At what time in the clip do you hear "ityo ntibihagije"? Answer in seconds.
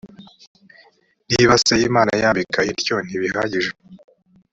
2.71-3.71